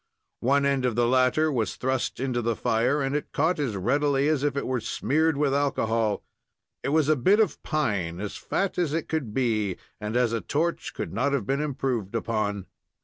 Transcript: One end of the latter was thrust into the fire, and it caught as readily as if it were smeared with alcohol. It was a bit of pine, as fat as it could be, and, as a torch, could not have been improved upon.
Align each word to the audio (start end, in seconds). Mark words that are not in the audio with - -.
One 0.39 0.65
end 0.65 0.83
of 0.83 0.95
the 0.95 1.07
latter 1.07 1.51
was 1.51 1.75
thrust 1.75 2.19
into 2.19 2.41
the 2.41 2.55
fire, 2.55 3.03
and 3.03 3.15
it 3.15 3.31
caught 3.31 3.59
as 3.59 3.75
readily 3.75 4.27
as 4.29 4.43
if 4.43 4.57
it 4.57 4.65
were 4.65 4.81
smeared 4.81 5.37
with 5.37 5.53
alcohol. 5.53 6.23
It 6.81 6.89
was 6.89 7.07
a 7.07 7.15
bit 7.15 7.39
of 7.39 7.61
pine, 7.61 8.19
as 8.19 8.35
fat 8.35 8.79
as 8.79 8.93
it 8.95 9.07
could 9.07 9.31
be, 9.31 9.77
and, 9.99 10.17
as 10.17 10.33
a 10.33 10.41
torch, 10.41 10.95
could 10.95 11.13
not 11.13 11.33
have 11.33 11.45
been 11.45 11.61
improved 11.61 12.15
upon. 12.15 12.65